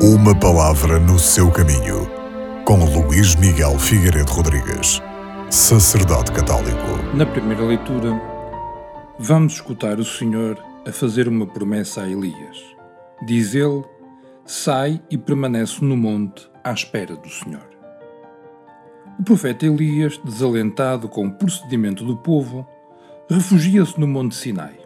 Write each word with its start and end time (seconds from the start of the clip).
Uma 0.00 0.32
palavra 0.32 1.00
no 1.00 1.18
seu 1.18 1.50
caminho, 1.50 2.08
com 2.64 2.84
Luís 2.84 3.34
Miguel 3.34 3.76
Figueiredo 3.80 4.30
Rodrigues, 4.30 5.02
sacerdote 5.50 6.30
católico. 6.30 7.16
Na 7.16 7.26
primeira 7.26 7.64
leitura, 7.64 8.12
vamos 9.18 9.54
escutar 9.54 9.98
o 9.98 10.04
Senhor 10.04 10.56
a 10.86 10.92
fazer 10.92 11.26
uma 11.26 11.44
promessa 11.48 12.02
a 12.02 12.08
Elias. 12.08 12.76
Diz 13.26 13.56
ele: 13.56 13.82
Sai 14.46 15.02
e 15.10 15.18
permanece 15.18 15.84
no 15.84 15.96
monte 15.96 16.48
à 16.62 16.72
espera 16.72 17.16
do 17.16 17.28
Senhor. 17.28 17.68
O 19.18 19.24
profeta 19.24 19.66
Elias, 19.66 20.16
desalentado 20.18 21.08
com 21.08 21.26
o 21.26 21.32
procedimento 21.32 22.04
do 22.04 22.16
povo, 22.16 22.64
refugia-se 23.28 23.98
no 23.98 24.06
Monte 24.06 24.36
Sinai, 24.36 24.78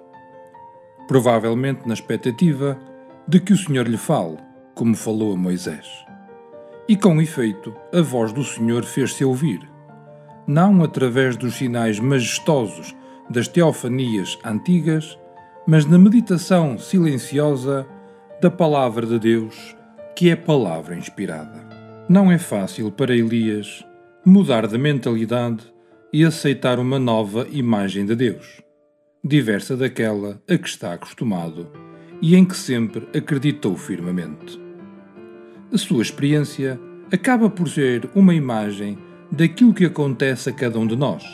provavelmente 1.06 1.86
na 1.86 1.92
expectativa 1.92 2.78
de 3.28 3.40
que 3.40 3.52
o 3.52 3.58
Senhor 3.58 3.86
lhe 3.86 3.98
fale, 3.98 4.38
como 4.74 4.96
falou 4.96 5.34
a 5.34 5.36
Moisés. 5.36 5.86
E 6.88 6.96
com 6.96 7.20
efeito, 7.20 7.74
a 7.92 8.00
voz 8.00 8.32
do 8.32 8.42
Senhor 8.42 8.84
fez-se 8.84 9.24
ouvir, 9.24 9.60
não 10.46 10.82
através 10.82 11.36
dos 11.36 11.54
sinais 11.54 12.00
majestosos 12.00 12.94
das 13.30 13.48
teofanias 13.48 14.38
antigas, 14.44 15.18
mas 15.66 15.86
na 15.86 15.98
meditação 15.98 16.78
silenciosa 16.78 17.86
da 18.40 18.50
palavra 18.50 19.06
de 19.06 19.18
Deus, 19.18 19.76
que 20.16 20.30
é 20.30 20.36
palavra 20.36 20.96
inspirada. 20.96 21.66
Não 22.08 22.30
é 22.30 22.38
fácil 22.38 22.90
para 22.90 23.14
Elias 23.14 23.84
mudar 24.24 24.66
de 24.66 24.76
mentalidade 24.76 25.72
e 26.12 26.24
aceitar 26.24 26.78
uma 26.78 26.98
nova 26.98 27.46
imagem 27.50 28.04
de 28.04 28.14
Deus, 28.14 28.60
diversa 29.24 29.76
daquela 29.76 30.40
a 30.48 30.58
que 30.58 30.68
está 30.68 30.92
acostumado 30.92 31.70
e 32.20 32.36
em 32.36 32.44
que 32.44 32.56
sempre 32.56 33.08
acreditou 33.16 33.76
firmemente. 33.76 34.61
A 35.72 35.78
sua 35.78 36.02
experiência 36.02 36.78
acaba 37.10 37.48
por 37.48 37.68
ser 37.68 38.08
uma 38.14 38.34
imagem 38.34 38.98
daquilo 39.30 39.72
que 39.72 39.86
acontece 39.86 40.50
a 40.50 40.52
cada 40.52 40.78
um 40.78 40.86
de 40.86 40.94
nós. 40.94 41.24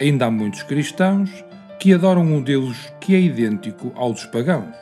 Ainda 0.00 0.26
há 0.26 0.30
muitos 0.30 0.62
cristãos 0.62 1.30
que 1.80 1.92
adoram 1.92 2.22
um 2.22 2.40
Deus 2.40 2.92
que 3.00 3.14
é 3.14 3.20
idêntico 3.20 3.92
ao 3.96 4.12
dos 4.12 4.24
pagãos, 4.26 4.74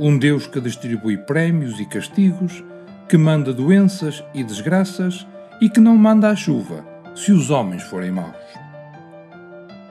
um 0.00 0.18
Deus 0.18 0.46
que 0.46 0.60
distribui 0.60 1.16
prémios 1.16 1.78
e 1.78 1.86
castigos, 1.86 2.64
que 3.08 3.16
manda 3.16 3.52
doenças 3.52 4.24
e 4.34 4.42
desgraças 4.42 5.26
e 5.60 5.70
que 5.70 5.78
não 5.78 5.96
manda 5.96 6.28
a 6.28 6.34
chuva 6.34 6.84
se 7.14 7.30
os 7.30 7.50
homens 7.50 7.84
forem 7.84 8.10
maus. 8.10 8.34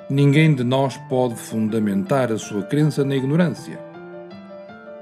Ninguém 0.10 0.54
de 0.54 0.64
nós 0.64 0.98
pode 1.10 1.36
fundamentar 1.36 2.32
a 2.32 2.38
sua 2.38 2.64
crença 2.64 3.06
na 3.06 3.16
ignorância 3.16 3.86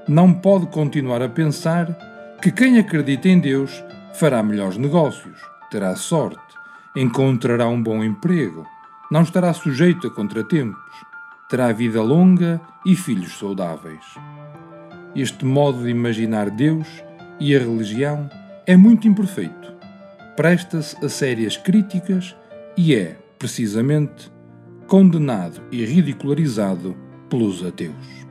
não 0.06 0.32
pode 0.34 0.66
continuar 0.66 1.22
a 1.22 1.28
pensar 1.28 2.13
que 2.44 2.52
quem 2.52 2.78
acredita 2.78 3.26
em 3.26 3.40
Deus 3.40 3.82
fará 4.12 4.42
melhores 4.42 4.76
negócios, 4.76 5.40
terá 5.70 5.96
sorte, 5.96 6.38
encontrará 6.94 7.66
um 7.66 7.82
bom 7.82 8.04
emprego, 8.04 8.66
não 9.10 9.22
estará 9.22 9.50
sujeito 9.54 10.06
a 10.06 10.10
contratempos, 10.10 10.92
terá 11.48 11.72
vida 11.72 12.02
longa 12.02 12.60
e 12.84 12.94
filhos 12.94 13.38
saudáveis. 13.38 14.04
Este 15.16 15.42
modo 15.46 15.84
de 15.84 15.88
imaginar 15.88 16.50
Deus 16.50 16.86
e 17.40 17.56
a 17.56 17.58
religião 17.58 18.28
é 18.66 18.76
muito 18.76 19.08
imperfeito, 19.08 19.72
presta-se 20.36 21.02
a 21.02 21.08
sérias 21.08 21.56
críticas 21.56 22.36
e 22.76 22.94
é, 22.94 23.16
precisamente, 23.38 24.30
condenado 24.86 25.62
e 25.72 25.82
ridicularizado 25.82 26.94
pelos 27.30 27.64
ateus. 27.64 28.26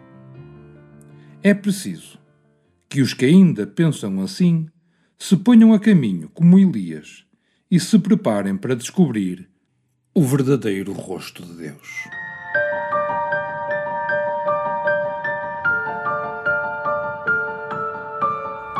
É 1.41 1.55
preciso 1.55 2.21
que 2.93 3.01
os 3.01 3.11
que 3.11 3.25
ainda 3.25 3.65
pensam 3.65 4.21
assim 4.21 4.67
se 5.17 5.35
ponham 5.35 5.73
a 5.73 5.79
caminho 5.79 6.29
como 6.29 6.59
Elias 6.59 7.25
e 7.71 7.79
se 7.79 7.97
preparem 7.97 8.55
para 8.55 8.75
descobrir 8.75 9.49
o 10.13 10.21
verdadeiro 10.21 10.93
rosto 10.93 11.43
de 11.43 11.53
Deus. 11.53 11.87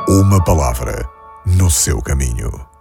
Uma 0.07 0.43
palavra 0.43 1.09
no 1.57 1.71
seu 1.71 1.99
caminho. 1.99 2.72